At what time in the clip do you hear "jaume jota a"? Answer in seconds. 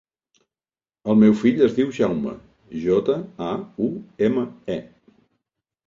1.99-3.53